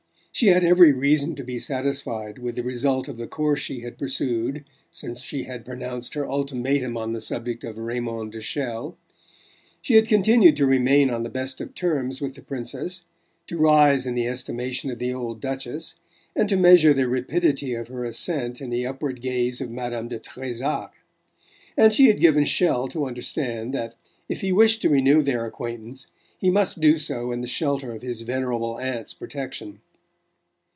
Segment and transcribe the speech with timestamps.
[0.33, 3.97] She had every reason to be satisfied with the result of the course she had
[3.97, 8.95] pursued since she had pronounced her ultimatum on the subject of Raymond de Chelles.
[9.81, 13.03] She had continued to remain on the best of terms with the Princess,
[13.47, 15.95] to rise in the estimation of the old Duchess,
[16.33, 20.17] and to measure the rapidity of her ascent in the upward gaze of Madame de
[20.17, 20.93] Trezac;
[21.77, 23.95] and she had given Chelles to understand that,
[24.29, 26.07] if he wished to renew their acquaintance,
[26.39, 29.81] he must do so in the shelter of his venerable aunt's protection.